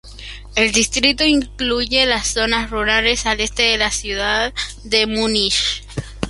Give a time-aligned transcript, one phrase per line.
[0.55, 4.51] El distrito incluye las zonas rurales al este de la ciudad
[4.83, 5.83] de Múnich.